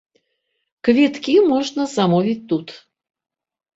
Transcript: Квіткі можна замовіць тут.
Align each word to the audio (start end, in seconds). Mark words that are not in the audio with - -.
Квіткі 0.87 1.35
можна 1.51 1.81
замовіць 1.95 2.37
тут. 2.53 2.67